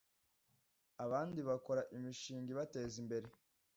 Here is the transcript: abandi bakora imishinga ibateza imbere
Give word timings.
abandi 1.03 1.39
bakora 1.49 1.81
imishinga 1.95 2.47
ibateza 2.51 2.95
imbere 3.03 3.27